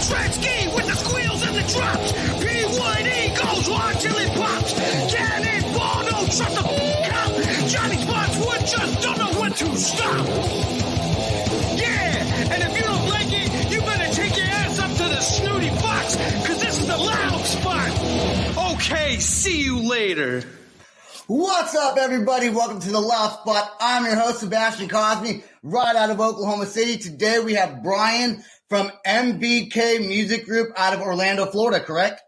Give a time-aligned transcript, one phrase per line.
[0.00, 2.12] Tretzky with the squeals and the drops.
[2.12, 3.66] P1E goes
[4.00, 4.72] till it pops.
[5.12, 6.62] Cannonball, don't trust a
[7.10, 7.30] cop.
[7.68, 10.26] Johnny Spotswood just don't know when to stop.
[11.76, 15.20] Yeah, and if you don't like it, you better take your ass up to the
[15.20, 18.74] snooty box, cause this is the loud spot.
[18.74, 20.44] Okay, see you later.
[21.26, 22.48] What's up, everybody?
[22.48, 23.70] Welcome to the Loud Spot.
[23.80, 26.96] I'm your host, Sebastian Cosme, right out of Oklahoma City.
[26.98, 32.22] Today we have Brian from MVK Music Group out of Orlando, Florida, correct?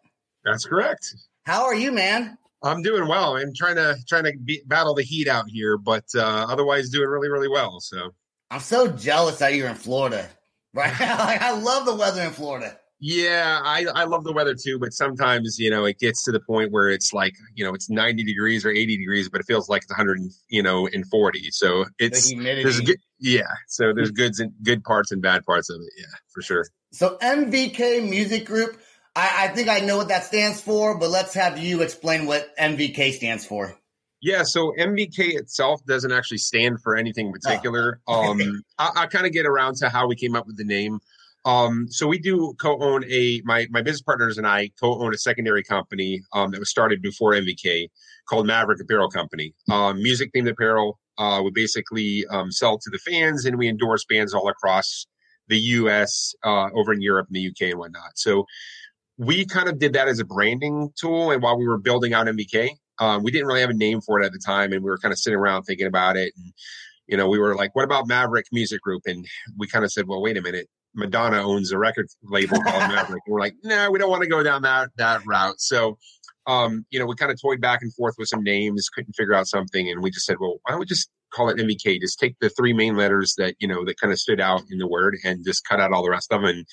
[0.44, 1.14] That's correct.
[1.44, 2.36] How are you, man?
[2.64, 3.36] I'm doing well.
[3.36, 7.08] I'm trying to trying to be, battle the heat out here, but uh, otherwise doing
[7.08, 7.80] really really well.
[7.80, 8.10] So
[8.50, 10.28] I'm so jealous that you're in Florida.
[10.74, 10.90] Right?
[11.00, 12.74] like, I love the weather in Florida.
[13.04, 16.38] Yeah, I I love the weather too, but sometimes you know it gets to the
[16.38, 19.68] point where it's like you know it's 90 degrees or 80 degrees, but it feels
[19.68, 21.50] like it's 100 you know and 40.
[21.50, 22.62] So it's the humidity.
[22.62, 23.48] there's good yeah.
[23.66, 25.92] So there's goods and good parts and bad parts of it.
[25.98, 26.68] Yeah, for sure.
[26.92, 28.80] So MVK Music Group,
[29.16, 32.56] I, I think I know what that stands for, but let's have you explain what
[32.56, 33.76] MVK stands for.
[34.20, 38.00] Yeah, so MVK itself doesn't actually stand for anything in particular.
[38.08, 41.00] Um, I, I kind of get around to how we came up with the name.
[41.44, 45.64] Um, so we do co-own a my my business partners and I co-own a secondary
[45.64, 47.88] company um, that was started before MVK
[48.28, 49.54] called Maverick Apparel Company.
[49.70, 50.98] Um, music themed apparel.
[51.18, 55.06] Uh, we basically um, sell to the fans and we endorse bands all across
[55.48, 58.12] the U.S., uh, over in Europe and the UK and whatnot.
[58.14, 58.46] So
[59.18, 61.30] we kind of did that as a branding tool.
[61.30, 64.20] And while we were building out MVK, um, we didn't really have a name for
[64.20, 66.32] it at the time, and we were kind of sitting around thinking about it.
[66.36, 66.52] And
[67.08, 69.26] you know, we were like, "What about Maverick Music Group?" And
[69.56, 70.68] we kind of said, "Well, wait a minute.
[70.94, 74.28] Madonna owns a record label called Maverick." We're like, "No, nah, we don't want to
[74.28, 75.98] go down that that route." So,
[76.46, 79.34] um, you know, we kind of toyed back and forth with some names, couldn't figure
[79.34, 82.00] out something, and we just said, "Well, why don't we just call it MVK?
[82.00, 84.78] Just take the three main letters that you know that kind of stood out in
[84.78, 86.66] the word, and just cut out all the rest of them." And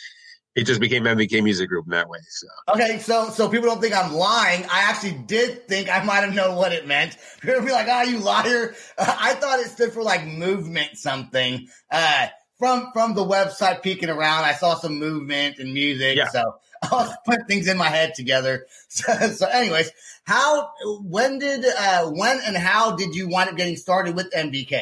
[0.56, 2.20] it just became MVK Music Group in that way.
[2.28, 2.48] So.
[2.74, 4.66] Okay, so so people don't think I'm lying.
[4.66, 7.18] I actually did think I might have known what it meant.
[7.42, 10.98] People be like, "Ah, oh, you liar!" Uh, I thought it stood for like movement
[10.98, 11.68] something.
[11.92, 12.28] Uh,
[12.60, 16.28] from from the website peeking around, I saw some movement and music, Yeah.
[16.28, 18.66] so I was putting things in my head together.
[18.92, 19.92] So, so anyways,
[20.24, 20.72] how
[21.02, 24.82] when did uh, when and how did you wind up getting started with MVK?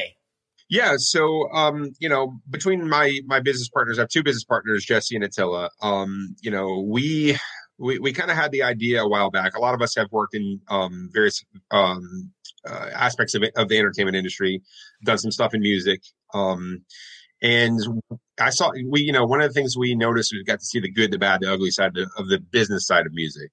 [0.70, 4.84] Yeah, so um, you know, between my my business partners, I have two business partners,
[4.84, 5.70] Jesse and Attila.
[5.82, 7.38] Um, you know, we
[7.78, 9.54] we, we kind of had the idea a while back.
[9.56, 12.32] A lot of us have worked in um, various um,
[12.68, 14.62] uh, aspects of it, of the entertainment industry,
[15.04, 16.02] done some stuff in music.
[16.34, 16.82] Um,
[17.42, 17.80] and
[18.40, 20.80] I saw we, you know, one of the things we noticed we got to see
[20.80, 23.50] the good, the bad, the ugly side of, of the business side of music.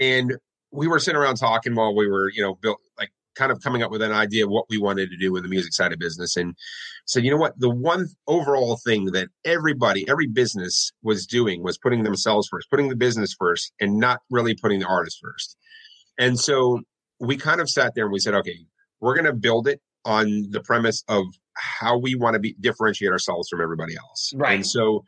[0.00, 0.36] And
[0.70, 3.82] we were sitting around talking while we were, you know, built like kind of coming
[3.82, 5.98] up with an idea of what we wanted to do with the music side of
[5.98, 6.54] business and
[7.06, 11.78] said, you know what, the one overall thing that everybody, every business was doing was
[11.78, 15.56] putting themselves first, putting the business first, and not really putting the artist first.
[16.18, 16.80] And so
[17.20, 18.58] we kind of sat there and we said, okay,
[19.00, 23.10] we're going to build it on the premise of how we want to be differentiate
[23.10, 24.32] ourselves from everybody else.
[24.34, 24.54] Right.
[24.54, 25.04] And so,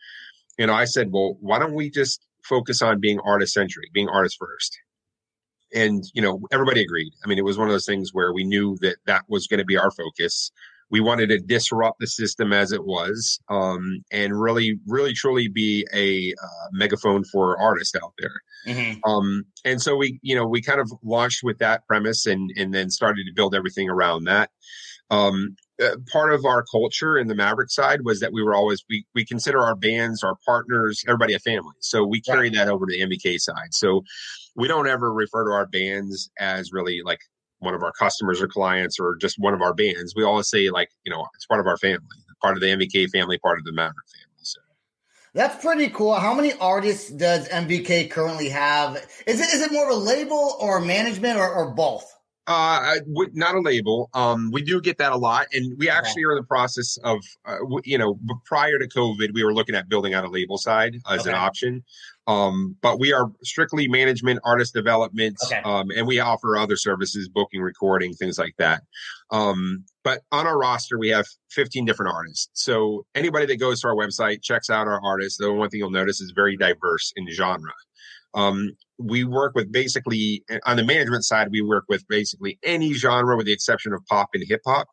[0.58, 4.08] you know, I said, well, why don't we just focus on being artist centric, being
[4.08, 4.78] artist first?
[5.74, 7.12] And, you know, everybody agreed.
[7.24, 9.58] I mean, it was one of those things where we knew that that was going
[9.58, 10.52] to be our focus.
[10.90, 15.84] We wanted to disrupt the system as it was um, and really, really, truly be
[15.92, 18.42] a uh, megaphone for artists out there.
[18.68, 19.10] Mm-hmm.
[19.10, 22.72] Um, and so we, you know, we kind of launched with that premise and and
[22.72, 24.50] then started to build everything around that.
[25.10, 28.84] Um, uh, part of our culture in the Maverick side was that we were always
[28.88, 31.74] we we consider our bands, our partners, everybody a family.
[31.80, 33.72] So we carry that over to the MVK side.
[33.72, 34.02] So
[34.54, 37.20] we don't ever refer to our bands as really like
[37.64, 40.70] one of our customers or clients or just one of our bands, we always say
[40.70, 42.04] like, you know, it's part of our family,
[42.40, 44.42] part of the MVK family, part of the Maverick family.
[44.42, 44.60] So
[45.32, 46.14] That's pretty cool.
[46.14, 48.96] How many artists does MVK currently have?
[49.26, 52.13] Is it is it more of a label or management or, or both?
[52.46, 52.96] Uh,
[53.32, 54.10] not a label.
[54.12, 57.18] Um, we do get that a lot, and we actually are in the process of,
[57.46, 60.58] uh, w- you know, prior to COVID, we were looking at building out a label
[60.58, 61.82] side as an option.
[62.26, 65.60] Um, but we are strictly management, artist development, Okay.
[65.64, 68.82] um, and we offer other services, booking, recording, things like that.
[69.30, 72.48] Um, but on our roster, we have 15 different artists.
[72.54, 75.38] So anybody that goes to our website checks out our artists.
[75.38, 77.72] The one thing you'll notice is very diverse in genre.
[78.34, 83.36] Um, we work with basically on the management side, we work with basically any genre
[83.36, 84.88] with the exception of pop and hip hop.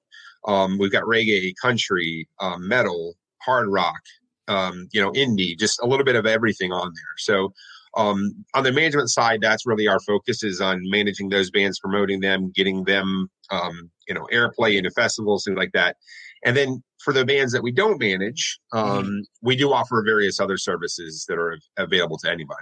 [0.48, 4.02] Um, we've got reggae, country, um, metal, hard rock,
[4.48, 7.16] um, you know, indie, just a little bit of everything on there.
[7.18, 7.54] So
[7.96, 12.22] um, on the management side, that's really our focus is on managing those bands, promoting
[12.22, 15.98] them, getting them, um, you know, airplay into festivals, things like that.
[16.44, 20.58] And then for the bands that we don't manage, um, we do offer various other
[20.58, 22.58] services that are available to anyone.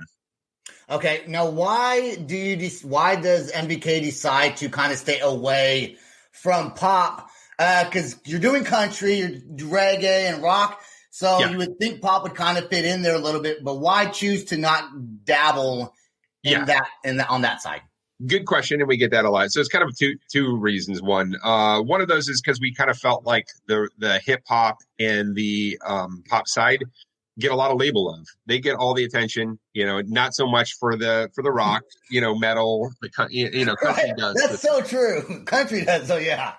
[0.90, 5.98] Okay, now why do you de- why does MVK decide to kind of stay away
[6.32, 7.30] from pop?
[7.58, 9.30] Because you're doing country, you're
[9.70, 10.82] reggae and rock,
[11.12, 11.50] so Yeah.
[11.52, 13.64] you would think pop would kind of fit in there a little bit.
[13.64, 14.84] But why choose to not
[15.26, 15.94] dabble
[16.44, 16.66] in Yeah.
[16.66, 17.82] that in that on that side?
[18.26, 19.52] Good question, and we get that a lot.
[19.52, 21.02] So it's kind of two two reasons.
[21.02, 24.42] One, uh, one of those is because we kind of felt like the the hip
[24.48, 26.84] hop and the um, pop side
[27.40, 28.26] get a lot of label love.
[28.46, 31.84] They get all the attention, you know, not so much for the for the rock,
[32.10, 32.92] you know, metal.
[33.02, 35.44] The you know, country Right, does, That's so true.
[35.46, 36.08] Country does.
[36.08, 36.54] So yeah.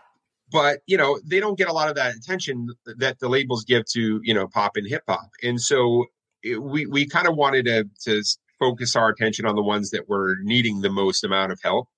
[0.51, 2.69] but you know, they don't get a lot of that attention
[2.99, 5.29] that the labels give to you know pop and hip hop.
[5.43, 6.07] And so
[6.43, 8.23] it, we we kind of wanted to to
[8.59, 11.89] focus our attention on the ones that were needing the most amount of help.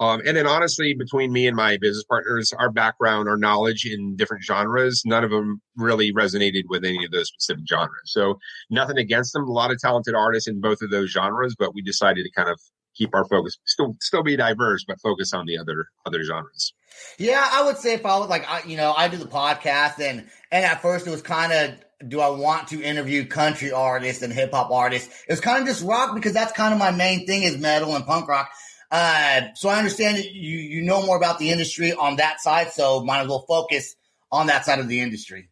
[0.00, 4.14] Um, and then honestly, between me and my business partners, our background, our knowledge in
[4.16, 7.90] different genres, none of them really resonated with any of those specific genres.
[8.04, 8.38] So
[8.70, 9.48] nothing against them.
[9.48, 12.48] A lot of talented artists in both of those genres, but we decided to kind
[12.48, 12.60] of
[12.94, 16.74] keep our focus, still still be diverse, but focus on the other other genres.
[17.18, 20.00] Yeah, I would say if I would like, I, you know, I do the podcast
[20.00, 24.22] and and at first it was kind of, do I want to interview country artists
[24.22, 25.08] and hip hop artists?
[25.28, 27.94] It was kind of just rock because that's kind of my main thing is metal
[27.94, 28.50] and punk rock.
[28.90, 33.04] Uh, so I understand you you know more about the industry on that side, so
[33.04, 33.96] might as well focus
[34.32, 35.50] on that side of the industry.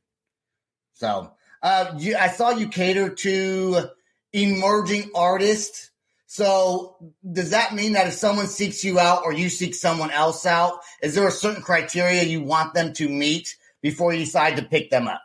[0.94, 3.90] So uh, you, I saw you cater to
[4.32, 5.90] emerging artists.
[6.26, 6.96] So
[7.30, 10.80] does that mean that if someone seeks you out or you seek someone else out,
[11.02, 14.90] is there a certain criteria you want them to meet before you decide to pick
[14.90, 15.22] them up?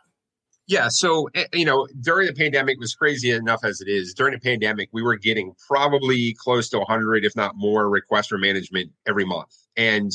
[0.72, 0.88] Yeah.
[0.88, 4.14] So, eh, you know, during the pandemic, was crazy enough as it is.
[4.14, 8.38] During the pandemic, we were getting probably close to 100, if not more, requests for
[8.38, 9.54] management every month.
[9.76, 10.10] And,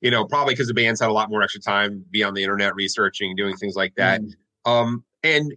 [0.00, 2.44] you know, probably because the bands had a lot more extra time, be on the
[2.44, 4.20] internet researching, doing things like that.
[4.64, 5.54] Um, and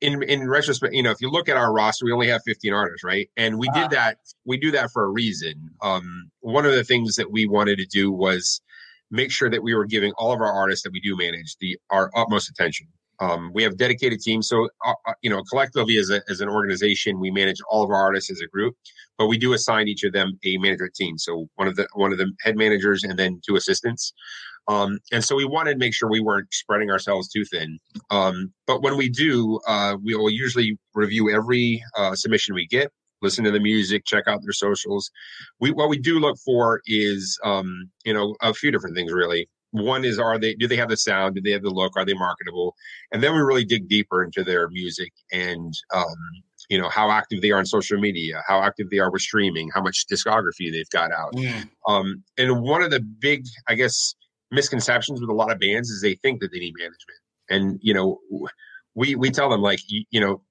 [0.00, 2.72] in in retrospect, you know, if you look at our roster, we only have 15
[2.72, 3.30] artists, right?
[3.36, 3.82] And we Wow.
[3.82, 4.18] did that.
[4.44, 5.70] We do that for a reason.
[5.80, 8.60] Um, one of the things that we wanted to do was
[9.12, 11.78] make sure that we were giving all of our artists that we do manage the
[11.90, 12.88] our utmost attention.
[13.20, 16.48] Um, we have dedicated teams, so uh, uh, you know, collectively as a, as an
[16.48, 18.74] organization, we manage all of our artists as a group,
[19.18, 21.16] but we do assign each of them a management team.
[21.18, 24.12] So one of the one of the head managers and then two assistants.
[24.68, 27.78] Um, and so we wanted to make sure we weren't spreading ourselves too thin.
[28.10, 32.90] Um, but when we do, uh, we will usually review every uh, submission we get,
[33.22, 35.10] listen to the music, check out their socials.
[35.60, 39.48] We what we do look for is um, you know a few different things really.
[39.76, 41.34] One is are they do they have the sound?
[41.34, 41.92] Do they have the look?
[41.96, 42.74] Are they marketable?
[43.12, 46.16] And then we really dig deeper into their music and um,
[46.68, 49.70] you know how active they are on social media, how active they are with streaming,
[49.74, 51.34] how much discography they've got out.
[51.34, 51.68] Mm.
[51.86, 54.14] Um, and one of the big, I guess,
[54.50, 57.20] misconceptions with a lot of bands is they think that they need management.
[57.48, 58.18] And you know,
[58.94, 60.42] we we tell them like you, you know,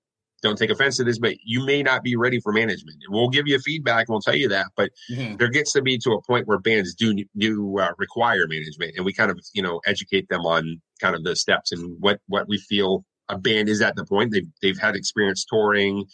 [0.41, 2.97] don't take offense to this, but you may not be ready for management.
[3.05, 4.07] And we'll give you feedback.
[4.09, 5.37] We'll tell you that, but Mhm.
[5.39, 9.05] there gets to be to a point where bands do do uh, require management, and
[9.05, 12.47] we kind of you know educate them on kind of the steps and what what
[12.47, 16.05] we feel a band is at the point they've they've had experience touring.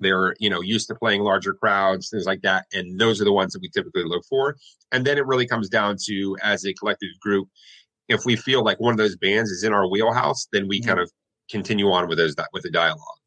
[0.00, 3.32] They're you know used to playing larger crowds, things like that, and those are the
[3.32, 4.56] ones that we typically look for.
[4.92, 7.48] And then it really comes down to as a collective group,
[8.08, 10.86] if we feel like one of those bands is in our wheelhouse, then we Mhm.
[10.86, 11.10] kind of
[11.50, 13.18] continue on with those with the dialogue.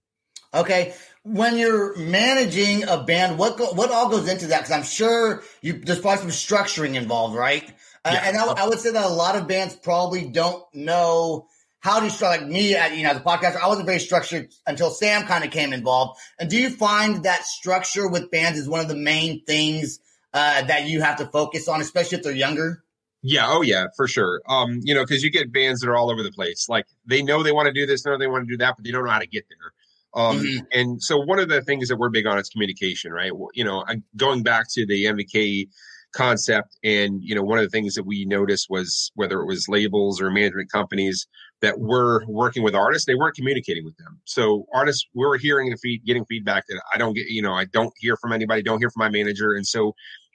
[0.53, 4.59] Okay, when you're managing a band, what go, what all goes into that?
[4.59, 7.69] Because I'm sure you there's probably some structuring involved, right?
[8.05, 8.23] Uh, Yeah.
[8.25, 11.47] and I, I would say that a lot of bands probably don't know
[11.79, 12.41] how to structure.
[12.41, 15.43] Like me, at, you know, as a podcaster, I wasn't very structured until Sam kind
[15.43, 16.19] of came involved.
[16.39, 19.99] And do you find that structure with bands is one of the main things
[20.33, 22.83] uh, that you have to focus on, especially if they're younger?
[23.21, 24.41] Yeah, oh yeah, for sure.
[24.47, 26.69] Um, you know, because you get bands that are all over the place.
[26.69, 28.85] Like they know they want to do this, know they want to do that, but
[28.85, 29.73] they don't know how to get there.
[30.17, 30.65] Um, mm-hmm.
[30.73, 33.31] and so one of the things that we're big on is communication, right?
[33.53, 35.69] You know, going back to the MVK
[36.15, 39.69] concept, and you know, one of the things that we noticed was whether it was
[39.69, 41.27] labels or management companies
[41.61, 44.19] that were working with artists, they weren't communicating with them.
[44.25, 47.53] So artists, we were hearing the feed, getting feedback that I don't get, you know,
[47.53, 49.93] I don't hear from anybody, don't hear from my manager, and so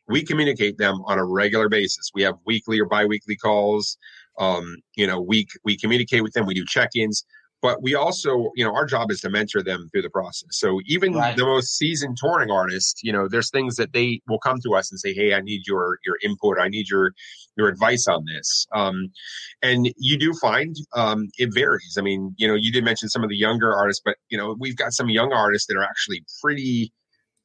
[0.08, 2.10] we communicate them on a regular basis.
[2.14, 3.98] We have weekly or biweekly calls.
[4.38, 6.46] Um, you know, we we communicate with them.
[6.46, 7.24] We do check-ins,
[7.62, 10.48] but we also, you know, our job is to mentor them through the process.
[10.50, 11.36] So even right.
[11.36, 14.90] the most seasoned touring artist, you know, there's things that they will come to us
[14.90, 16.58] and say, "Hey, I need your your input.
[16.58, 17.12] I need your
[17.56, 19.12] your advice on this." Um,
[19.62, 21.96] and you do find um, it varies.
[21.96, 24.56] I mean, you know, you did mention some of the younger artists, but you know,
[24.58, 26.92] we've got some young artists that are actually pretty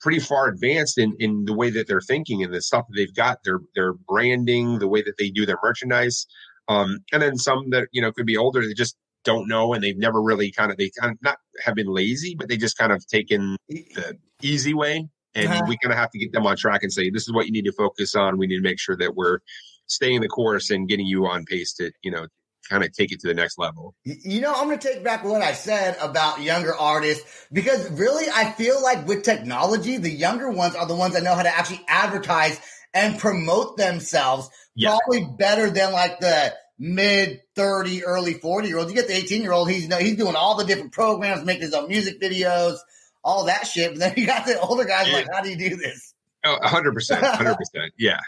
[0.02, 3.16] pretty far advanced in in the way that they're thinking and the stuff that they've
[3.16, 6.28] got their their branding the way that they do their merchandise
[6.68, 8.96] um, and then some that you know could be older they just
[9.28, 12.34] don't know and they've never really kind of they kind of not have been lazy
[12.34, 15.06] but they just kind of taken the easy way
[15.36, 15.66] and uh-huh.
[15.68, 17.52] we kind of have to get them on track and say this is what you
[17.52, 19.40] need to focus on we need to make sure that we're
[19.88, 22.26] staying the course and getting you on pace to you know
[22.70, 23.96] kind of take it to the next level.
[24.04, 28.26] You know, I'm going to take back what I said about younger artists because really
[28.34, 31.58] I feel like with technology, the younger ones are the ones that know how to
[31.58, 32.60] actually advertise
[32.94, 34.98] and promote themselves yeah.
[34.98, 38.90] probably better than like the mid 30, early 40 year olds.
[38.90, 41.74] You get the 18 year old, he's he's doing all the different programs, making his
[41.74, 42.78] own music videos,
[43.24, 43.92] all that shit.
[43.92, 45.16] But then you got the older guys yeah.
[45.16, 46.14] like, how do you do this?
[46.44, 46.94] Oh, 100%.
[46.94, 47.58] 100%.
[47.98, 48.20] yeah.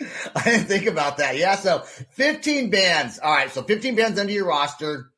[0.34, 1.36] I didn't think about that.
[1.36, 1.56] Yeah.
[1.56, 3.18] So 15 bands.
[3.18, 3.50] All right.
[3.50, 5.08] So 15 bands under your roster.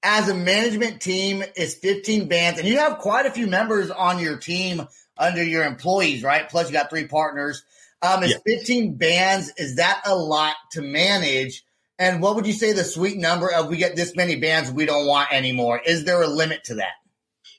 [0.00, 4.20] As a management team, is 15 bands, and you have quite a few members on
[4.20, 4.86] your team
[5.16, 6.48] under your employees, right?
[6.48, 7.64] Plus, you got three partners.
[8.00, 8.58] Um, is yeah.
[8.58, 11.64] 15 bands, is that a lot to manage?
[11.98, 14.86] And what would you say the sweet number of we get this many bands we
[14.86, 15.80] don't want anymore?
[15.84, 16.92] Is there a limit to that?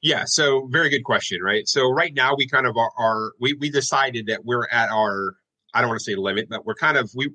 [0.02, 1.68] Yeah, so very good question, right?
[1.68, 5.36] So right now we kind of are, are we we decided that we're at our
[5.74, 7.30] I don't want to say limit, but we're kind of we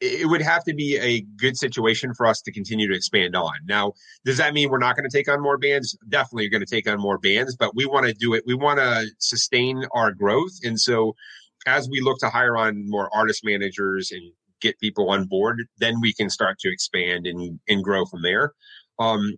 [0.00, 3.54] it would have to be a good situation for us to continue to expand on.
[3.64, 3.92] Now,
[4.24, 5.96] does that mean we're not going to take on more bands?
[6.08, 8.42] Definitely, going to take on more bands, but we want to do it.
[8.44, 11.14] We want to sustain our growth, and so
[11.66, 14.32] as we look to hire on more artist managers and
[14.64, 18.52] get people on board, then we can start to expand and and grow from there.
[18.98, 19.34] Um,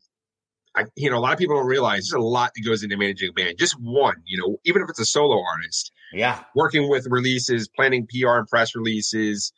[0.77, 2.97] I, you know, a lot of people don't realize there's a lot that goes into
[2.97, 3.57] managing a band.
[3.59, 8.07] Just one, you know, even if it's a solo artist, yeah, working with releases, planning
[8.07, 9.53] PR and press releases,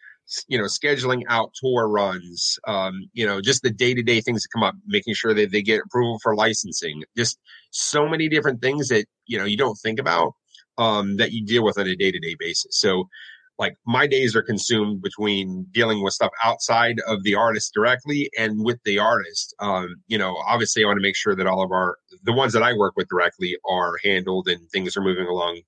[0.46, 4.42] you know, scheduling out tour runs, um, you know, just the day to day things
[4.42, 7.38] that come up, making sure that they get approval for licensing, just
[7.70, 10.32] so many different things that you know you don't think about
[10.78, 12.78] um, that you deal with on a day to day basis.
[12.78, 13.08] So
[13.58, 18.64] like my days are consumed between dealing with stuff outside of the artist directly and
[18.64, 19.54] with the artist.
[19.58, 22.52] Um, you know, obviously, I want to make sure that all of our the ones
[22.52, 25.60] that I work with directly are handled and things are moving along,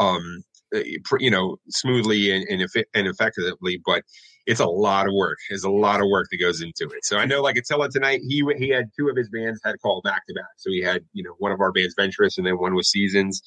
[0.00, 0.42] um,
[0.74, 0.82] eh,
[1.20, 3.80] you know, smoothly and and, and effectively.
[3.84, 4.02] But
[4.46, 5.38] it's a lot of work.
[5.48, 7.04] There's a lot of work that goes into it.
[7.04, 10.02] So I know, like Attila tonight, he he had two of his bands had called
[10.02, 10.50] back to back.
[10.56, 13.42] So he had you know one of our bands Venturous and then one was Seasons.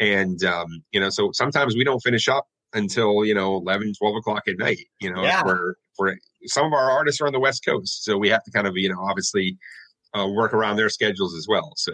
[0.00, 4.16] And um, you know, so sometimes we don't finish up until you know 11 12
[4.16, 5.42] o'clock at night you know yeah.
[5.44, 8.50] we're, we're some of our artists are on the west coast so we have to
[8.50, 9.58] kind of you know obviously
[10.18, 11.92] uh, work around their schedules as well so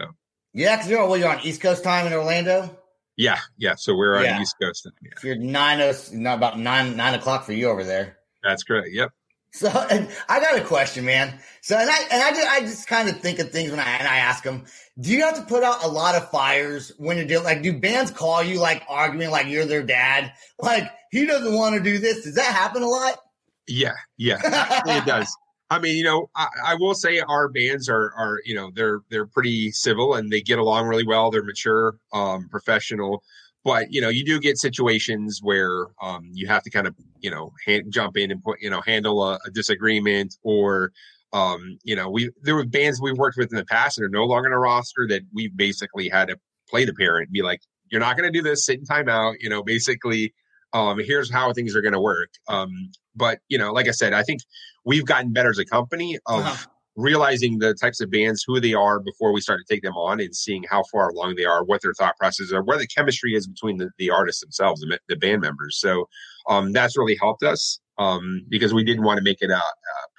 [0.53, 2.77] yeah because you're, well, you're on east coast time in orlando
[3.15, 4.35] yeah yeah so we're yeah.
[4.35, 5.11] on east coast time yeah.
[5.23, 9.11] you're nine oh, not about nine nine o'clock for you over there that's correct yep
[9.55, 11.33] so and I got a question, man.
[11.61, 13.83] So and I and I just, I just kind of think of things when I
[13.83, 14.65] and I ask them,
[14.99, 17.79] do you have to put out a lot of fires when you're doing like do
[17.79, 20.33] bands call you like arguing like you're their dad?
[20.59, 22.25] Like he doesn't want to do this.
[22.25, 23.17] Does that happen a lot?
[23.65, 24.39] Yeah, yeah,
[24.85, 25.33] it does.
[25.69, 28.99] I mean, you know, I, I, will say our bands are are you know they're
[29.09, 31.31] they're pretty civil and they get along really well.
[31.31, 33.23] They're mature, um, professional
[33.65, 37.29] but you know you do get situations where um, you have to kind of you
[37.29, 40.93] know hand, jump in and put you know handle a, a disagreement or
[41.33, 44.09] um, you know we there were bands we've worked with in the past that are
[44.09, 46.37] no longer in a roster that we basically had to
[46.69, 47.59] play the parent be like
[47.91, 50.33] you're not going to do this sit in timeout you know basically
[50.73, 52.29] um, here's how things are going to work.
[52.49, 54.41] Um, but you know like i said i think
[54.83, 58.73] we've gotten better as a company of uh-huh realizing the types of bands, who they
[58.73, 61.63] are before we start to take them on and seeing how far along they are,
[61.63, 64.99] what their thought processes are, where the chemistry is between the, the artists themselves, the,
[65.09, 65.77] the band members.
[65.79, 66.07] So
[66.47, 69.61] um, that's really helped us um, because we didn't want to make it a, a,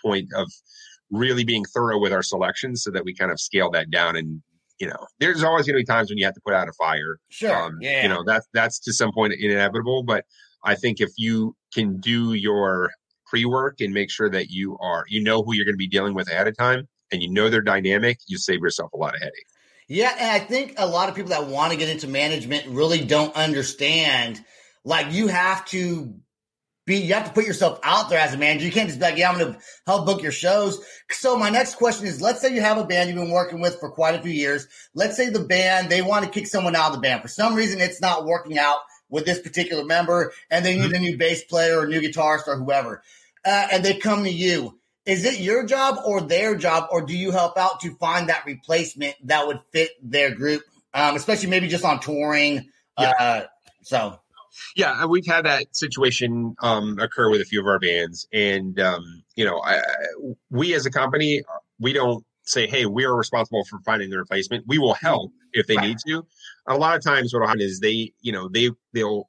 [0.05, 0.51] point of
[1.11, 4.43] really being thorough with our selections so that we kind of scale that down and
[4.79, 6.73] you know there's always going to be times when you have to put out a
[6.73, 8.03] fire sure um, yeah.
[8.03, 10.25] you know that's that's to some point inevitable but
[10.65, 12.91] i think if you can do your
[13.27, 16.15] pre-work and make sure that you are you know who you're going to be dealing
[16.15, 19.21] with ahead of time and you know their dynamic, you save yourself a lot of
[19.21, 19.47] headache.
[19.89, 23.05] Yeah, and I think a lot of people that want to get into management really
[23.05, 24.45] don't understand.
[24.85, 26.15] Like you have to
[26.87, 28.65] be, you have to put yourself out there as a manager.
[28.65, 30.85] You can't just be like, yeah, I'm going to help book your shows.
[31.11, 33.79] So my next question is, let's say you have a band you've been working with
[33.79, 34.67] for quite a few years.
[34.95, 37.23] Let's say the band, they want to kick someone out of the band.
[37.23, 38.79] For some reason, it's not working out
[39.09, 42.57] with this particular member and they need a new bass player or new guitarist or
[42.57, 43.03] whoever.
[43.45, 44.79] Uh, and they come to you.
[45.05, 48.45] Is it your job or their job, or do you help out to find that
[48.45, 50.63] replacement that would fit their group,
[50.95, 52.69] um, especially maybe just on touring?
[52.99, 53.13] Yeah.
[53.21, 53.43] Uh,
[53.83, 54.19] so
[54.75, 59.23] Yeah, we've had that situation um, occur with a few of our bands, and um,
[59.37, 59.81] you know, I,
[60.51, 61.43] we as a company,
[61.79, 65.67] we don't say, "Hey, we are responsible for finding the replacement." We will help if
[65.67, 65.89] they Right.
[65.89, 66.27] need to.
[66.69, 69.29] A lot of times, what will happen is they, you know, they they'll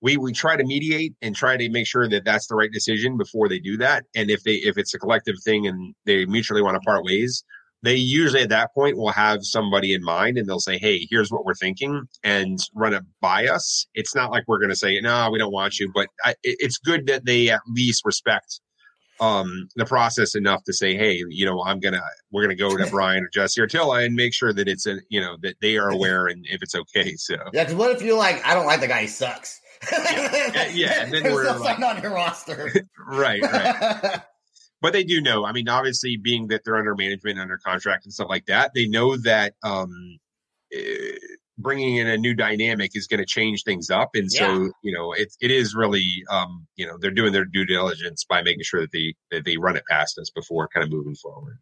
[0.00, 3.16] we we try to mediate and try to make sure that that's the right decision
[3.16, 4.04] before they do that.
[4.14, 7.42] And if they if it's a collective thing and they mutually want to part ways,
[7.82, 11.30] they usually at that point will have somebody in mind and they'll say, "Hey, here's
[11.30, 13.86] what we're thinking," and run it by us.
[13.94, 16.78] It's not like we're going to say, "No, we don't want you," but I, it's
[16.78, 18.60] good that they at least respect
[19.20, 22.02] um the process enough to say hey you know i'm gonna
[22.32, 24.96] we're gonna go to brian or jesse or tilla and make sure that it's a
[25.08, 28.02] you know that they are aware and if it's okay so yeah, because what if
[28.02, 29.60] you're like, I don't like the guy, he sucks.
[29.92, 32.72] Yeah, yeah, and then we're like- on your roster.
[33.06, 34.20] right right
[34.84, 35.46] but they do know.
[35.46, 38.86] I mean, obviously, being that they're under management, under contract, and stuff like that, they
[38.86, 40.18] know that um,
[40.74, 41.16] eh,
[41.64, 44.54] bringing in a new dynamic is going to change things up, and Yeah.
[44.56, 48.24] so you know, it it is really um, you know they're doing their due diligence
[48.24, 51.16] by making sure that they that they run it past us before kind of moving
[51.16, 51.58] forward.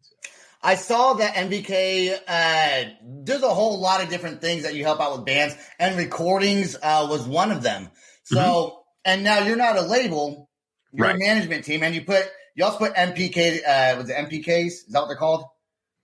[0.61, 2.89] I saw that MVK uh,
[3.23, 6.75] does a whole lot of different things that you help out with bands, and recordings
[6.75, 7.89] uh, was one of them.
[8.23, 10.49] So, and now you're not a label,
[10.91, 11.15] you're Right.
[11.15, 13.57] a management team, and you put you also put MPK.
[13.67, 14.67] Uh, was it MPKs?
[14.67, 15.45] Is that what they're called?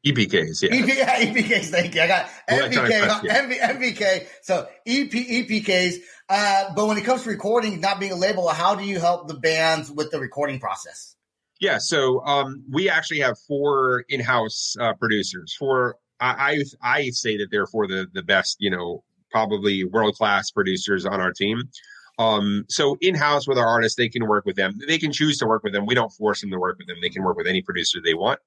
[0.06, 1.66] EPKs, yeah, EP, yeah, EPKs.
[1.66, 2.02] Thank you.
[2.02, 3.46] I got Electronic MPK, press, yeah.
[3.46, 4.28] MV, MVK.
[4.44, 5.96] So EP, EPKs.
[6.30, 9.28] Uh, but when it comes to recording, not being a label, how do you help
[9.28, 11.16] the bands with the recording process?
[11.60, 15.54] Yeah, so um, we actually have four in-house uh, producers.
[15.60, 20.52] For I, I I say that they're for the the best, you know, probably world-class
[20.52, 21.64] producers on our team.
[22.18, 24.78] Um, so in-house with our artists, they can work with them.
[24.88, 25.86] They can choose to work with them.
[25.86, 26.98] We don't force them to work with them.
[27.02, 28.40] They can work with any producer they want.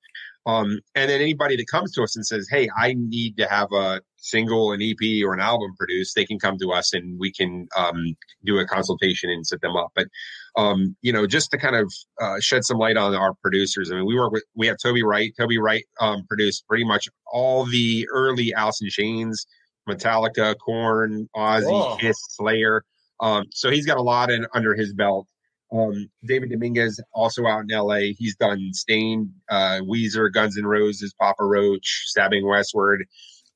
[0.44, 3.68] Um, and then anybody that comes to us and says, "Hey, I need to have
[3.72, 7.32] a single, an EP, or an album produced," they can come to us and we
[7.32, 9.92] can um, do a consultation and set them up.
[9.94, 10.08] But
[10.56, 13.90] um, you know, just to kind of uh, shed some light on our producers.
[13.90, 15.32] I mean, we work with we have Toby Wright.
[15.38, 19.46] Toby Wright um, produced pretty much all the early Alice in Chains,
[19.88, 21.96] Metallica, Korn, Ozzy, Whoa.
[21.96, 22.84] Kiss, Slayer.
[23.20, 25.28] Um, so he's got a lot in, under his belt.
[25.72, 28.12] Um, David Dominguez also out in LA.
[28.16, 33.06] He's done Staind, uh, Weezer, Guns N' Roses, Papa Roach, Stabbing Westward.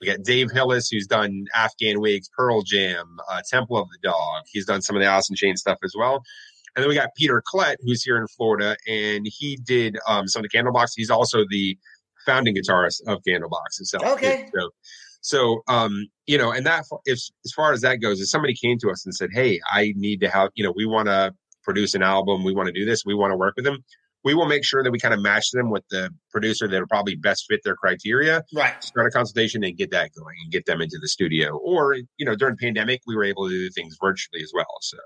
[0.01, 4.45] We got Dave Hillis, who's done Afghan Whigs, Pearl Jam, uh, Temple of the Dog.
[4.47, 6.23] He's done some of the Alice in Chains stuff as well.
[6.75, 10.45] And then we got Peter Klett, who's here in Florida, and he did um, some
[10.45, 10.93] of the Candlebox.
[10.95, 11.79] He's also the
[12.27, 14.05] founding guitarist of Candlebox itself.
[14.05, 14.51] Okay.
[14.55, 14.71] So,
[15.23, 18.79] so um, you know, and that if as far as that goes, if somebody came
[18.81, 21.35] to us and said, "Hey, I need to have, you know, we want to
[21.67, 23.85] produce an album, we want to do this, we want to work with them,"
[24.25, 27.15] we will make sure that we kind of match them with the producer that'll probably
[27.15, 28.83] best fit their criteria Right.
[28.83, 31.57] start a consultation and get that going and get them into the studio.
[31.57, 34.67] Or, you know, during pandemic, we were able to do things virtually as well.
[34.81, 34.99] So,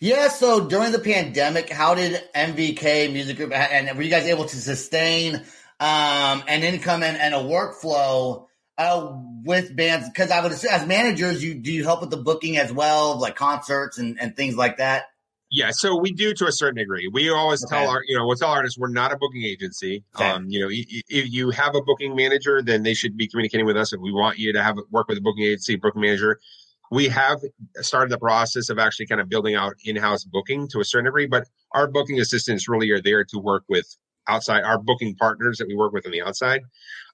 [0.00, 4.44] Yeah, so during the pandemic, how did MVK Music Group and were you guys able
[4.44, 5.36] to sustain
[5.80, 9.12] um, an income and, and a workflow uh,
[9.44, 10.08] with bands?
[10.10, 13.18] Because I would assume as managers, you do you help with the booking as well,
[13.18, 15.04] like concerts and, and things like that.
[15.52, 17.08] Yeah, so we do to a certain degree.
[17.12, 17.76] We always Okay.
[17.76, 20.02] tell our, you know, we'll tell artists we're not a booking agency.
[20.16, 20.28] Okay.
[20.28, 23.76] Um, you know, if you have a booking manager, then they should be communicating with
[23.76, 23.92] us.
[23.92, 26.40] If we want you to have work with a booking agency, booking manager,
[26.90, 27.38] we have
[27.80, 31.26] started the process of actually kind of building out in-house booking to a certain degree.
[31.26, 33.86] But our booking assistants really are there to work with
[34.28, 36.62] outside our booking partners that we work with on the outside.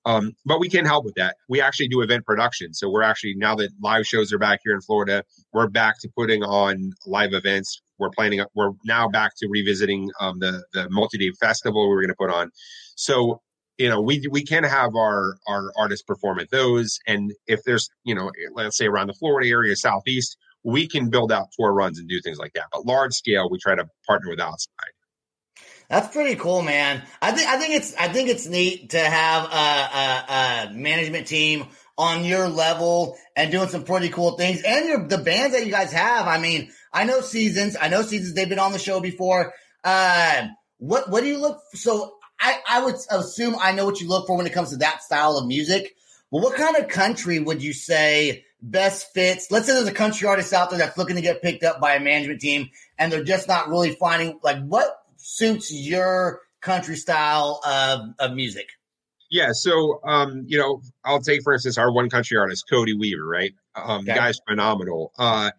[0.05, 1.37] Um, but we can help with that.
[1.49, 2.75] We actually do event production.
[2.75, 6.09] So we're actually now that live shows are back here in Florida, we're back to
[6.17, 7.83] putting on live events.
[7.99, 8.45] We're planning.
[8.55, 12.31] We're now back to revisiting um, the the multi-day festival we were going to put
[12.31, 12.51] on.
[12.97, 13.41] So
[13.77, 17.89] you know we we can have our our artists perform at those, and if there's
[18.05, 21.99] you know let's say around the Florida area, southeast, we can build out tour runs
[21.99, 22.65] and do things like that.
[22.73, 24.93] But large scale, we try to partner with outside.
[25.89, 27.03] That's pretty cool, man.
[27.23, 31.27] I think I think it's I think it's neat to have a, a, a management
[31.27, 31.67] team
[31.99, 34.63] on your level and doing some pretty cool things.
[34.63, 36.27] And your the bands that you guys have.
[36.27, 37.77] I mean, I know Seasons.
[37.79, 38.35] I know Seasons.
[38.35, 39.53] They've been on the show before.
[39.85, 40.47] Uh,
[40.79, 41.61] what what do you look?
[41.71, 41.77] For?
[41.77, 44.77] So I I would assume I know what you look for when it comes to
[44.77, 45.95] that style of music.
[46.31, 49.51] But what kind of country would you say best fits?
[49.51, 51.95] Let's say there's a country artist out there that's looking to get picked up by
[51.95, 57.61] a management team, and they're just not really finding like what suits your country style
[57.67, 58.69] of, of music.
[59.31, 63.27] Yeah, so um, you know, I'll take for instance our one country artist Cody Weaver,
[63.27, 63.53] right?
[63.75, 64.15] Um, okay.
[64.15, 65.13] guy's phenomenal.
[65.19, 65.51] Uh,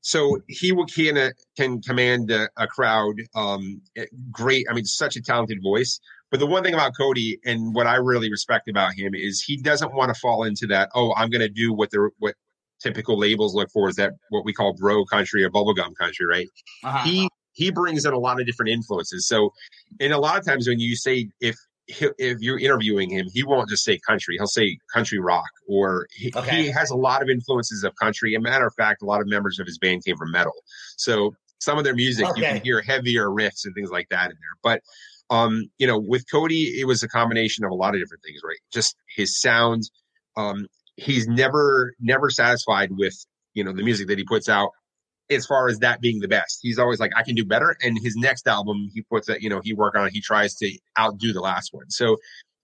[0.00, 3.16] so he will can can command a, a crowd.
[3.34, 4.66] Um, eh, great.
[4.70, 6.00] I mean, such a talented voice.
[6.30, 9.56] But the one thing about Cody and what I really respect about him is he
[9.56, 10.90] doesn't want to fall into that.
[10.94, 12.34] Oh, I'm going to do what the what
[12.80, 16.48] typical labels look for is that what we call bro country or bubblegum country, right?
[16.84, 17.04] Uh-huh.
[17.04, 19.26] He he brings in a lot of different influences.
[19.26, 19.52] So,
[20.00, 21.56] and a lot of times when you say if
[21.88, 24.36] if you're interviewing him, he won't just say country.
[24.36, 26.64] He'll say country rock, or he, okay.
[26.64, 28.34] he has a lot of influences of country.
[28.34, 30.52] a matter of fact, a lot of members of his band came from metal.
[30.96, 32.40] So some of their music okay.
[32.40, 34.58] you can hear heavier riffs and things like that in there.
[34.62, 34.82] But
[35.30, 38.40] um, you know, with Cody, it was a combination of a lot of different things,
[38.44, 38.58] right?
[38.72, 39.82] Just his sound.
[40.36, 43.14] Um, he's never never satisfied with
[43.54, 44.70] you know the music that he puts out
[45.30, 46.60] as far as that being the best.
[46.62, 47.76] He's always like, I can do better.
[47.82, 50.12] And his next album, he puts that, you know, he work on it.
[50.12, 51.90] He tries to outdo the last one.
[51.90, 52.16] So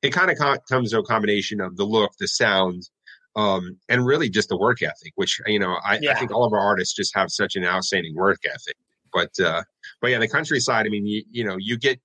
[0.02, 2.88] it kind of com- comes to a combination of the look, the sound,
[3.36, 6.12] um, and really just the work ethic, which, you know, I, yeah.
[6.12, 8.76] I, think all of our artists just have such an outstanding work ethic.
[9.12, 9.62] But, uh,
[10.00, 12.00] but yeah, the countryside, I mean, you, you know, you get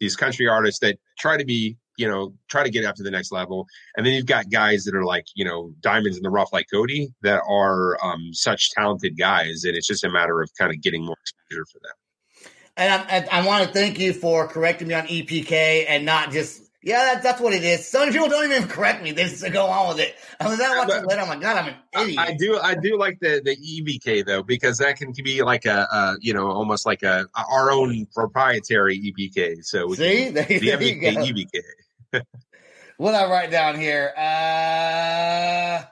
[0.00, 3.10] these country artists that try to be you know, try to get up to the
[3.10, 3.66] next level.
[3.96, 6.66] And then you've got guys that are like, you know, diamonds in the rough like
[6.72, 9.64] Cody that are um, such talented guys.
[9.64, 11.92] And it's just a matter of kind of getting more exposure for them.
[12.76, 16.60] And I, I, want to thank you for correcting me on EPK and not just,
[16.82, 17.86] yeah, that, that's what it is.
[17.86, 19.12] Some people don't even correct me.
[19.12, 20.16] They just go on with it.
[20.40, 22.18] I mean, that watching later, I'm like, God, I'm an idiot.
[22.18, 25.66] I, I, do, I do like the the EBK though because that can be like
[25.66, 29.64] a, a you know, almost like a, our own proprietary EPK.
[29.64, 31.60] So see, can, the EBK, EBK
[32.96, 34.12] what I write down here?
[34.16, 35.82] Uh,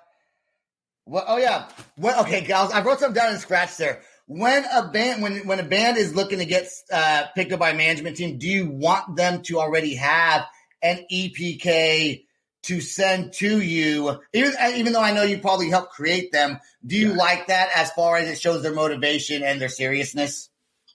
[1.05, 1.25] what?
[1.29, 1.69] Oh yeah.
[1.97, 2.19] What?
[2.21, 2.71] Okay, guys.
[2.71, 4.03] I wrote something down in scratch there.
[4.27, 7.71] When a band, when when a band is looking to get uh, picked up by
[7.71, 10.47] a management team, do you want them to already have
[10.81, 12.25] an EPK
[12.65, 14.21] to send to you?
[14.33, 17.17] Even even though I know you probably helped create them, do you yeah.
[17.17, 20.49] like that as far as it shows their motivation and their seriousness?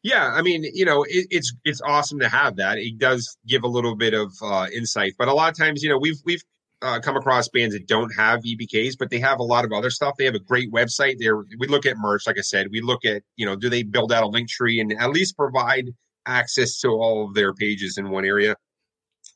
[0.07, 2.77] Yeah, I mean, you know, it, it's it's awesome to have that.
[2.77, 5.89] It does give a little bit of uh, insight, but a lot of times, you
[5.89, 6.41] know, we've we've
[6.81, 9.89] uh, come across bands that don't have EBKs, but they have a lot of other
[9.89, 10.15] stuff.
[10.17, 11.17] They have a great website.
[11.19, 12.67] There, we look at merch, like I said.
[12.71, 15.89] We look at, you know, do they build out a Linktree and at least provide
[16.25, 18.55] access to all of their pages in one area.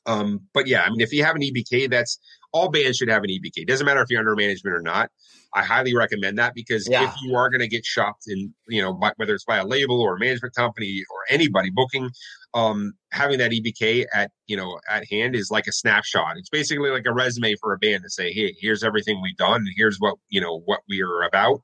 [0.06, 2.18] Um, but yeah, I mean, if you have an EBK, that's
[2.54, 3.66] all bands should have an EPK.
[3.66, 5.10] Doesn't matter if you're under management or not.
[5.54, 7.04] I highly recommend that because yeah.
[7.04, 9.66] if you are going to get shopped in, you know, by, whether it's by a
[9.66, 12.10] label or a management company or anybody booking,
[12.54, 16.38] um, having that EBK at you know at hand is like a snapshot.
[16.38, 19.66] It's basically like a resume for a band to say, hey, here's everything we've done.
[19.76, 21.62] Here's what you know what we are about.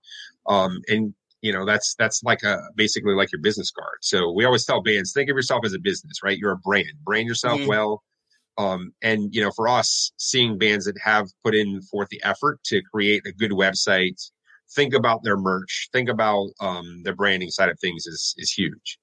[0.47, 3.97] Um, and you know that's that's like a basically like your business card.
[4.01, 6.37] So we always tell bands, think of yourself as a business, right?
[6.37, 6.91] You're a brand.
[7.03, 7.69] Brand yourself mm-hmm.
[7.69, 8.03] well
[8.57, 12.63] um, and you know, for us, seeing bands that have put in forth the effort
[12.65, 14.19] to create a good website,
[14.73, 18.99] think about their merch, think about um, the branding side of things is is huge.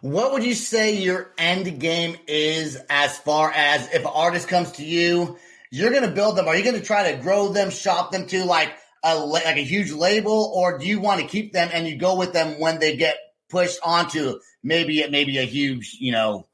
[0.00, 4.70] What would you say your end game is as far as if an artist comes
[4.72, 5.36] to you,
[5.72, 6.46] you're going to build them?
[6.46, 9.64] Are you going to try to grow them, shop them to like a like a
[9.64, 12.78] huge label, or do you want to keep them and you go with them when
[12.78, 13.16] they get
[13.48, 16.47] pushed onto maybe it maybe a huge you know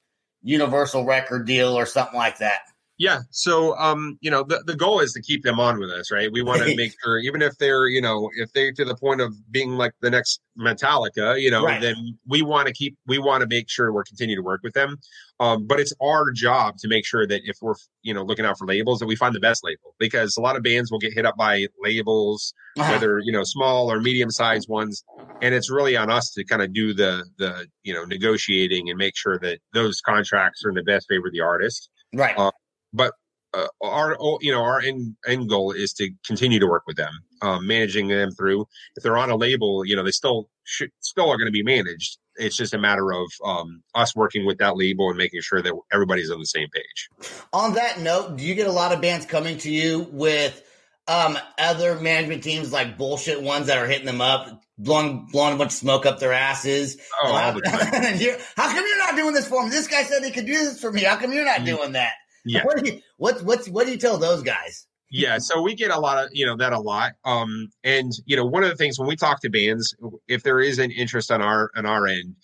[0.45, 2.61] universal record deal or something like that.
[3.05, 3.21] Yeah.
[3.29, 6.33] So, um, you know, the, the goal is to keep them on with us, right?
[6.33, 9.21] We want to make sure, even if they're, you know, if they're to the point
[9.21, 11.83] of being like the next Metallica, you know, right.
[11.83, 14.73] then we want to keep, we want to make sure we're continuing to work with
[14.73, 14.97] them.
[15.39, 18.57] Um, but it's our job to make sure that if we're, you know, looking out
[18.57, 21.13] for labels, that we find the best label because a lot of bands will get
[21.13, 22.91] hit up by labels, uh-huh.
[22.91, 25.05] whether, you know, small or medium sized ones.
[25.43, 28.97] And it's really on us to kind of do the, the, you know, negotiating and
[28.97, 31.91] make sure that those contracts are in the best favor of the artist.
[32.15, 32.39] Right.
[32.39, 32.53] Um,
[32.95, 33.13] but
[33.55, 37.13] uh, our you know our end end goal is to continue to work with them,
[37.43, 38.67] um, managing them through.
[38.97, 41.63] If they're on a label, you know they still should, still are going to be
[41.63, 42.19] managed.
[42.37, 45.73] It's just a matter of um, us working with that label and making sure that
[45.93, 47.09] everybody's on the same page.
[47.53, 50.61] On that note, do you get a lot of bands coming to you with
[51.07, 55.57] um, other management teams like bullshit ones that are hitting them up, blowing blowing a
[55.57, 56.97] bunch of smoke up their asses?
[57.23, 57.61] Oh, time.
[58.57, 59.71] how come you're not doing this for me?
[59.71, 61.05] This guy said he could do this for me.
[61.05, 61.77] How come you're not mm-hmm.
[61.77, 62.15] doing that?
[62.45, 62.63] Yeah.
[62.65, 64.87] What do you what what's what do you tell those guys?
[65.11, 67.13] Yeah, so we get a lot of you know that a lot.
[67.25, 69.95] Um, and you know one of the things when we talk to bands,
[70.29, 72.37] if there is an interest on our on our end,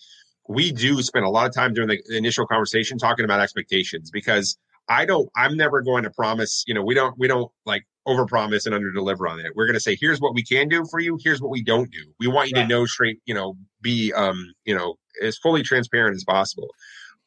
[0.48, 4.58] we do spend a lot of time during the initial conversation talking about expectations because
[4.90, 8.26] I don't, I'm never going to promise, you know, we don't, we don't like over
[8.26, 9.52] promise and under deliver on it.
[9.54, 11.16] We're going to say, here's what we can do for you.
[11.22, 12.04] Here's what we don't do.
[12.18, 12.62] We want you right.
[12.62, 16.68] to know straight, you know, be, um, you know, as fully transparent as possible.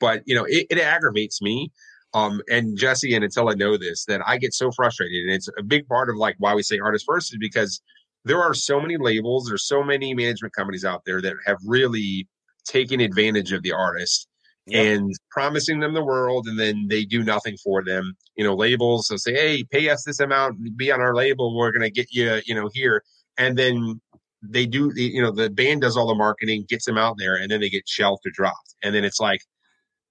[0.01, 1.71] But, you know, it, it aggravates me.
[2.13, 5.23] Um, and Jesse and Attila know this, that I get so frustrated.
[5.23, 7.81] And it's a big part of like why we say artist first is because
[8.23, 12.27] there are so many labels, there's so many management companies out there that have really
[12.65, 14.27] taken advantage of the artist
[14.67, 14.85] yep.
[14.85, 19.07] and promising them the world and then they do nothing for them you know labels
[19.07, 22.07] they'll say hey pay us this amount be on our label we're going to get
[22.11, 23.03] you you know here
[23.37, 23.99] and then
[24.41, 27.35] they do the you know the band does all the marketing gets them out there
[27.35, 29.41] and then they get shelved or dropped and then it's like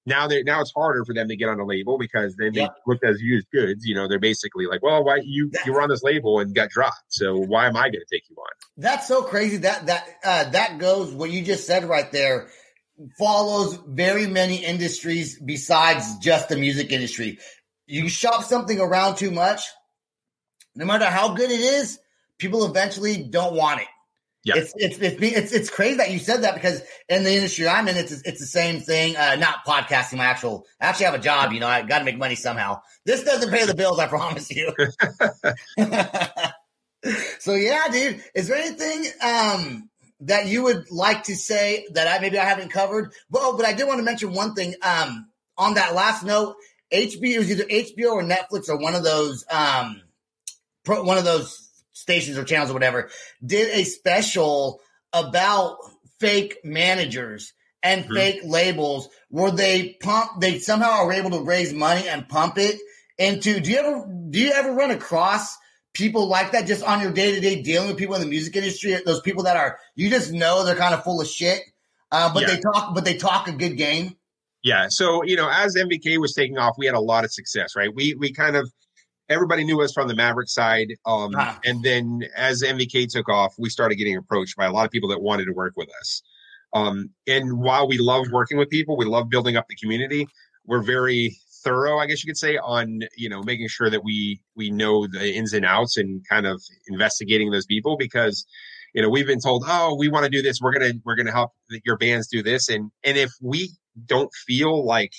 [0.06, 2.62] now they now it's harder for them to get on a label because then they
[2.62, 2.76] yep.
[2.86, 3.84] looked as used goods.
[3.84, 6.70] You know, they're basically like, well, why you you were on this label and got
[6.70, 8.50] dropped, so why am I going to take you on?
[8.76, 9.58] That's so crazy.
[9.58, 12.48] That that uh, that goes what you just said right there
[13.18, 17.38] follows very many industries besides just the music industry.
[17.86, 19.62] You shop something around too much,
[20.74, 21.98] no matter how good it is,
[22.38, 23.88] people eventually don't want it.
[24.44, 24.54] Yeah.
[24.56, 27.86] It's, it's, it's, it's, it's, crazy that you said that because in the industry I'm
[27.86, 29.16] in, it's, it's the same thing.
[29.16, 32.04] Uh, not podcasting, my actual, I actually have a job, you know, I got to
[32.04, 32.80] make money somehow.
[33.04, 34.74] This doesn't pay the bills, I promise you.
[37.38, 39.88] so yeah, dude, is there anything, um,
[40.22, 43.12] that you would like to say that I maybe I haven't covered.
[43.30, 44.74] Well, but I did want to mention one thing.
[44.82, 45.28] Um,
[45.58, 46.56] on that last note,
[46.92, 50.00] HBO was either HBO or Netflix or one of those um,
[50.84, 51.68] pro, one of those
[52.02, 53.08] stations or channels or whatever
[53.44, 54.80] did a special
[55.12, 55.76] about
[56.20, 58.14] fake managers and mm-hmm.
[58.14, 62.78] fake labels where they pump they somehow are able to raise money and pump it
[63.18, 65.56] into do you ever do you ever run across
[65.94, 68.56] people like that just on your day to day dealing with people in the music
[68.56, 68.96] industry?
[69.04, 71.60] Those people that are you just know they're kind of full of shit,
[72.10, 72.48] uh, but yeah.
[72.48, 74.16] they talk but they talk a good game.
[74.62, 74.86] Yeah.
[74.88, 77.76] So you know, as MVK was taking off, we had a lot of success.
[77.76, 77.94] Right.
[77.94, 78.72] We we kind of
[79.28, 81.58] everybody knew us from the Maverick side, um, ah.
[81.64, 85.08] and then as MVK took off, we started getting approached by a lot of people
[85.10, 86.22] that wanted to work with us.
[86.74, 90.26] Um, and while we love working with people, we love building up the community.
[90.66, 94.40] We're very thorough, I guess you could say, on you know making sure that we
[94.56, 98.46] we know the ins and outs and kind of investigating those people because
[98.94, 101.32] you know we've been told, oh, we want to do this, we're gonna we're gonna
[101.32, 101.52] help
[101.84, 103.70] your bands do this, and and if we
[104.06, 105.12] don't feel like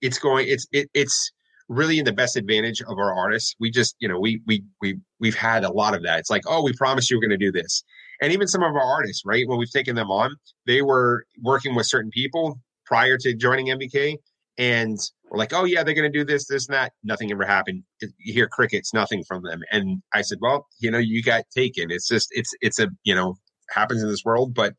[0.00, 1.32] it's going, it's it, it's
[1.68, 3.54] really in the best advantage of our artists.
[3.58, 6.18] We just, you know, we we we we've had a lot of that.
[6.18, 7.82] It's like, oh, we promised you we're going to do this,
[8.20, 9.46] and even some of our artists, right?
[9.46, 14.16] When we've taken them on, they were working with certain people prior to joining MVK,
[14.58, 14.98] and
[15.30, 16.92] we're like, oh yeah, they're going to do this, this, and that.
[17.02, 17.82] Nothing ever happened.
[18.00, 19.60] You hear crickets, nothing from them.
[19.72, 21.90] And I said, well, you know, you got taken.
[21.90, 23.36] It's just, it's, it's a, you know,
[23.70, 24.54] happens in this world.
[24.54, 24.74] But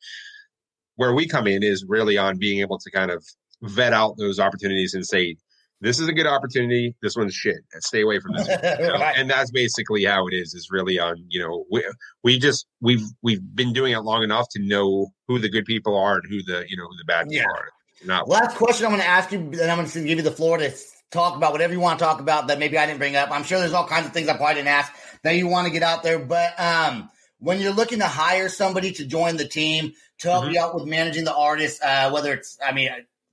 [0.96, 3.26] where we come in is really on being able to kind of
[3.64, 5.36] vet out those opportunities and say,
[5.80, 6.96] this is a good opportunity.
[7.02, 7.58] This one's shit.
[7.80, 8.48] Stay away from this.
[8.48, 8.94] You know?
[9.00, 9.16] right.
[9.18, 10.54] And that's basically how it is.
[10.54, 11.24] Is really on.
[11.30, 11.86] You know, we
[12.24, 15.98] we just we've we've been doing it long enough to know who the good people
[15.98, 17.62] are and who the you know who the bad people yeah.
[17.62, 17.70] are.
[18.06, 20.32] Not Last question I'm going to ask you, and I'm going to give you the
[20.32, 20.72] floor to
[21.12, 23.32] talk about whatever you want to talk about that maybe I didn't bring up.
[23.32, 24.92] I'm sure there's all kinds of things I probably didn't ask
[25.24, 26.20] that you want to get out there.
[26.20, 27.10] But um,
[27.40, 30.54] when you're looking to hire somebody to join the team to help mm-hmm.
[30.54, 32.90] you out with managing the artist, uh, whether it's, I mean,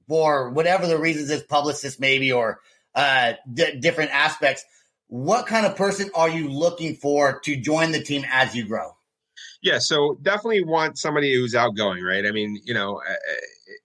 [0.08, 2.60] for whatever the reasons is, publicist maybe, or
[2.94, 4.64] uh, d- different aspects,
[5.08, 8.92] what kind of person are you looking for to join the team as you grow?
[9.62, 12.26] Yeah, so definitely want somebody who's outgoing, right?
[12.26, 13.00] I mean, you know,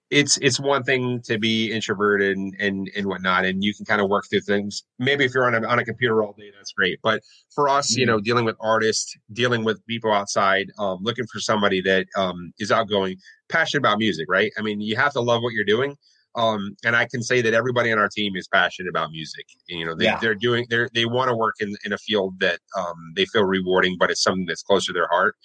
[0.09, 4.01] it's it's one thing to be introverted and, and and whatnot, and you can kind
[4.01, 4.83] of work through things.
[4.97, 6.99] Maybe if you're on a on a computer all day, that's great.
[7.01, 7.21] But
[7.53, 7.99] for us, mm-hmm.
[7.99, 12.53] you know, dealing with artists, dealing with people outside, um, looking for somebody that um,
[12.59, 13.17] is outgoing,
[13.49, 14.51] passionate about music, right?
[14.57, 15.95] I mean, you have to love what you're doing.
[16.35, 19.45] Um, and I can say that everybody on our team is passionate about music.
[19.67, 20.19] You know, they, yeah.
[20.19, 23.43] they're doing they they want to work in, in a field that um, they feel
[23.43, 25.35] rewarding, but it's something that's close to their heart.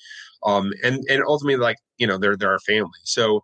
[0.45, 2.91] Um, and and ultimately, like you know, they're they're our family.
[3.05, 3.43] So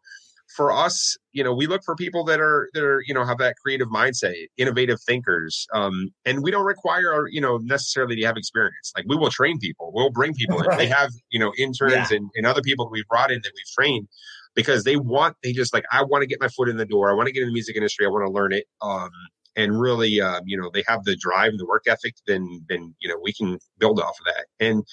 [0.54, 3.38] for us, you know, we look for people that are that are you know have
[3.38, 8.36] that creative mindset, innovative thinkers, um, and we don't require you know necessarily to have
[8.36, 8.92] experience.
[8.94, 10.66] Like we will train people, we'll bring people in.
[10.66, 10.78] Right.
[10.78, 12.18] They have you know interns yeah.
[12.18, 14.08] and, and other people that we've brought in that we've trained
[14.54, 17.10] because they want they just like I want to get my foot in the door.
[17.10, 18.06] I want to get in the music industry.
[18.06, 18.64] I want to learn it.
[18.82, 19.10] Um,
[19.56, 22.14] and really, um, you know, they have the drive and the work ethic.
[22.26, 24.46] Then then you know we can build off of that.
[24.64, 24.84] And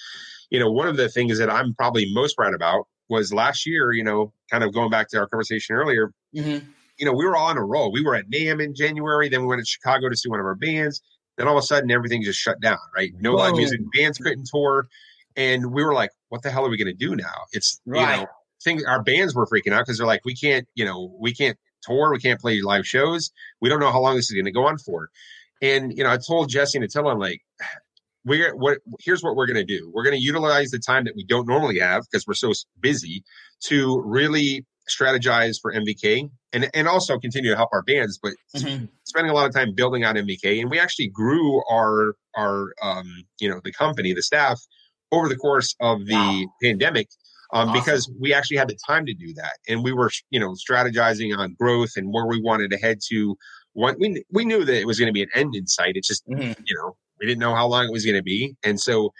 [0.50, 3.92] you know, one of the things that I'm probably most proud about was last year,
[3.92, 6.66] you know, kind of going back to our conversation earlier, mm-hmm.
[6.98, 7.90] you know, we were all on a roll.
[7.90, 10.46] We were at NAMM in January, then we went to Chicago to see one of
[10.46, 11.00] our bands.
[11.36, 13.12] Then all of a sudden, everything just shut down, right?
[13.20, 13.38] No Whoa.
[13.38, 14.88] live music bands couldn't tour.
[15.36, 17.44] And we were like, what the hell are we going to do now?
[17.52, 18.00] It's, right.
[18.00, 18.28] you know,
[18.62, 21.56] things our bands were freaking out because they're like, we can't, you know, we can't
[21.82, 23.30] tour, we can't play live shows.
[23.60, 25.10] We don't know how long this is going to go on for.
[25.60, 27.40] And you know, I told Jesse and Attila, I'm like,
[28.24, 29.90] we're what here's what we're going to do.
[29.94, 33.24] We're going to utilize the time that we don't normally have because we're so busy
[33.64, 38.86] to really strategize for MVK and and also continue to help our bands, but mm-hmm.
[39.04, 40.60] spending a lot of time building on MVK.
[40.60, 44.60] And we actually grew our our um, you know the company, the staff
[45.12, 46.44] over the course of the wow.
[46.62, 47.08] pandemic.
[47.50, 47.80] Um, awesome.
[47.80, 51.36] because we actually had the time to do that, and we were, you know, strategizing
[51.36, 53.36] on growth and where we wanted to head to.
[53.72, 55.92] One, we we knew that it was going to be an end in sight.
[55.94, 56.60] It's just, mm-hmm.
[56.66, 59.12] you know, we didn't know how long it was going to be, and so,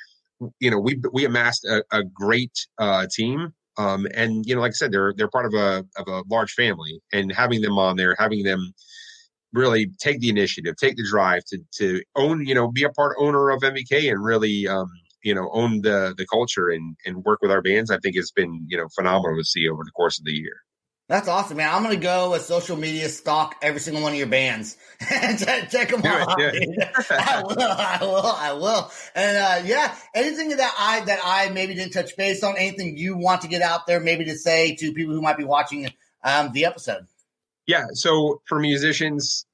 [0.61, 4.71] you know, we we amassed a, a great uh, team um, and you know, like
[4.71, 7.97] I said, they're they're part of a of a large family, and having them on
[7.97, 8.75] there, having them
[9.53, 13.17] really take the initiative, take the drive to to own, you know, be a part
[13.19, 14.91] owner of MVK and really, um,
[15.22, 17.90] you know, own the the culture and and work with our bands.
[17.90, 20.62] I think it's been you know phenomenal to see over the course of the year.
[21.09, 21.74] That's awesome, man.
[21.74, 24.76] I'm gonna go with social media stalk every single one of your bands
[25.11, 26.38] and check, check them out.
[26.38, 28.90] I will, I will, I will.
[29.14, 33.16] And uh, yeah, anything that I that I maybe didn't touch base on, anything you
[33.16, 35.90] want to get out there, maybe to say to people who might be watching
[36.22, 37.07] um, the episode.
[37.66, 37.87] Yeah.
[37.92, 39.46] So for musicians,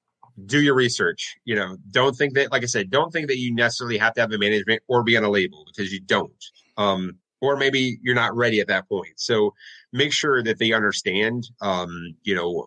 [0.46, 1.36] do your research.
[1.44, 4.20] You know, don't think that, like I said, don't think that you necessarily have to
[4.20, 6.32] have a management or be on a label because you don't.
[6.76, 9.14] Um, or maybe you're not ready at that point.
[9.16, 9.54] So
[9.92, 12.66] make sure that they understand, um, you know,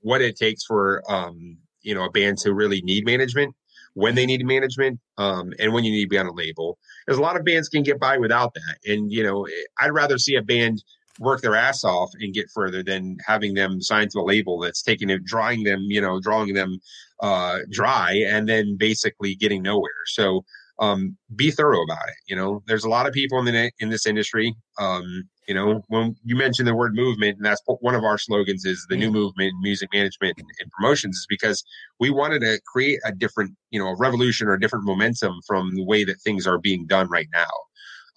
[0.00, 3.54] what it takes for, um, you know, a band to really need management,
[3.94, 6.78] when they need management, um, and when you need to be on a label.
[7.06, 8.76] Because a lot of bands can get by without that.
[8.84, 9.46] And, you know,
[9.80, 10.84] I'd rather see a band
[11.18, 14.82] work their ass off and get further than having them signed to a label that's
[14.82, 16.78] taking it, drawing them, you know, drawing them
[17.20, 19.90] uh, dry and then basically getting nowhere.
[20.06, 20.44] So,
[20.78, 22.16] um, be thorough about it.
[22.26, 24.54] You know, there's a lot of people in the in this industry.
[24.78, 28.64] Um, you know, when you mentioned the word movement, and that's one of our slogans
[28.64, 31.64] is the new movement in music management and, and, promotions, is because
[32.00, 35.74] we wanted to create a different, you know, a revolution or a different momentum from
[35.76, 37.46] the way that things are being done right now.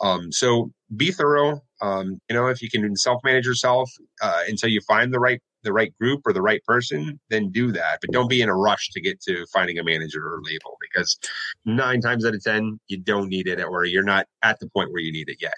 [0.01, 1.61] Um, so be thorough.
[1.81, 3.89] Um, you know, if you can self manage yourself
[4.21, 7.71] uh, until you find the right the right group or the right person, then do
[7.71, 7.99] that.
[8.01, 11.17] But don't be in a rush to get to finding a manager or label because
[11.65, 14.91] nine times out of 10, you don't need it or you're not at the point
[14.91, 15.55] where you need it yet.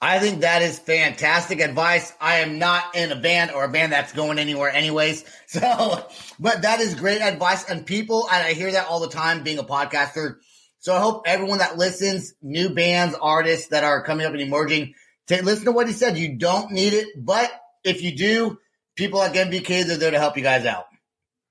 [0.00, 2.12] I think that is fantastic advice.
[2.20, 5.24] I am not in a band or a band that's going anywhere anyways.
[5.48, 6.06] So,
[6.38, 7.68] but that is great advice.
[7.70, 10.36] And people, and I hear that all the time being a podcaster.
[10.80, 14.94] So I hope everyone that listens, new bands, artists that are coming up and emerging,
[15.30, 16.18] listen to what he said.
[16.18, 17.50] You don't need it, but
[17.84, 18.58] if you do,
[18.94, 20.86] people like MVK, they're there to help you guys out.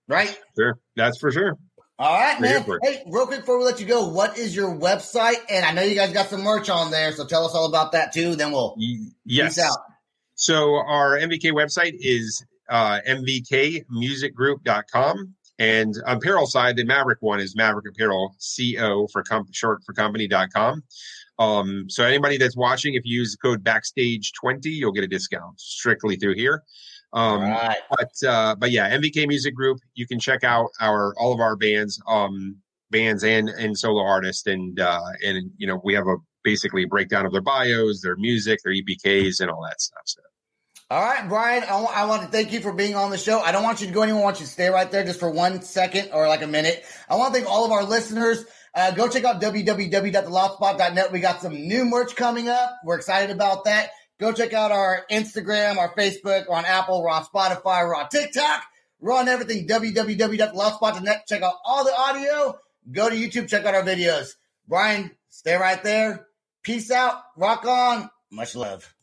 [0.07, 0.37] Right?
[0.57, 0.77] Sure.
[0.95, 1.57] That's for sure.
[1.97, 2.65] All right, man.
[2.83, 5.37] Hey, real quick before we let you go, what is your website?
[5.49, 7.93] And I know you guys got some merch on there, so tell us all about
[7.93, 8.35] that too.
[8.35, 8.75] Then we'll
[9.23, 9.55] yes.
[9.55, 9.77] peace out.
[10.35, 15.35] So our MVK website is uh, mvkmusicgroup.com.
[15.57, 20.83] And apparel side, the Maverick one is Maverick Apparel, CO for com- short for company.com.
[21.37, 25.07] Um, so anybody that's watching, if you use the code backstage 20, you'll get a
[25.07, 26.63] discount strictly through here.
[27.13, 27.77] Um, right.
[27.89, 29.79] But uh, but yeah, MVK Music Group.
[29.93, 32.57] You can check out our all of our bands, um,
[32.91, 36.87] bands and and solo artists, and uh, and you know we have a basically a
[36.87, 40.01] breakdown of their bios, their music, their EPKs, and all that stuff.
[40.05, 40.21] So.
[40.91, 43.39] All right, Brian, I, w- I want to thank you for being on the show.
[43.39, 44.21] I don't want you to go anywhere.
[44.21, 46.85] I want you to stay right there just for one second or like a minute.
[47.09, 48.45] I want to thank all of our listeners.
[48.75, 51.11] Uh, go check out www.theloudspot.net.
[51.11, 52.77] We got some new merch coming up.
[52.83, 53.91] We're excited about that.
[54.19, 58.07] Go check out our Instagram, our Facebook, we're on Apple, we're on Spotify, we're on
[58.07, 58.63] TikTok,
[58.99, 59.67] we're on everything.
[59.67, 61.27] www.loudspot.net.
[61.27, 62.57] Check out all the audio.
[62.91, 64.35] Go to YouTube, check out our videos.
[64.67, 66.27] Brian, stay right there.
[66.63, 67.21] Peace out.
[67.37, 68.09] Rock on.
[68.31, 68.93] Much love.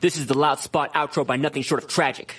[0.00, 2.34] This is the Loud Spot outro by nothing short of tragic.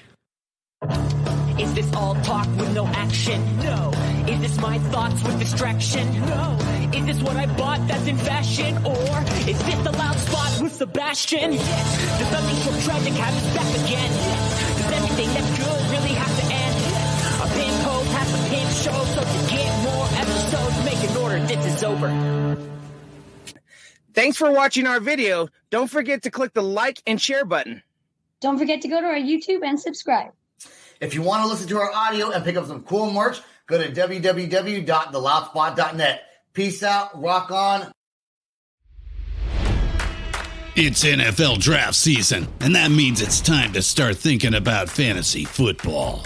[1.60, 3.58] Is this all talk with no action?
[3.60, 3.92] No.
[4.42, 6.20] Is this my thoughts with distraction?
[6.22, 6.58] No.
[6.96, 8.76] Is this what I bought that's in fashion?
[8.84, 11.54] Or is this the loud spot with Sebastian?
[11.54, 12.20] Yes.
[12.20, 14.12] Does nothing so tragic have us back again?
[14.12, 14.82] Yes.
[14.82, 16.76] Does everything that's good really have to end?
[16.90, 17.40] Yes.
[17.40, 21.40] A pin code has a pin show, so to get more episodes, make an order.
[21.46, 22.58] This is over.
[24.16, 25.50] Thanks for watching our video.
[25.70, 27.84] Don't forget to click the like and share button.
[28.40, 30.32] Don't forget to go to our YouTube and subscribe.
[31.00, 33.40] If you want to listen to our audio and pick up some cool merch,
[33.72, 36.22] go to www.theloudspot.net.
[36.54, 37.20] Peace out.
[37.20, 37.92] Rock on.
[40.76, 46.26] It's NFL draft season, and that means it's time to start thinking about fantasy football.